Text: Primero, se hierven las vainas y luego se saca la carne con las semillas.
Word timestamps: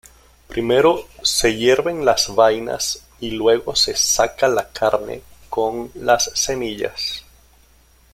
Primero, 0.47 1.05
se 1.21 1.55
hierven 1.55 2.05
las 2.05 2.33
vainas 2.33 3.05
y 3.19 3.29
luego 3.29 3.75
se 3.75 3.95
saca 3.95 4.47
la 4.47 4.67
carne 4.69 5.21
con 5.47 5.91
las 5.93 6.31
semillas. 6.33 7.23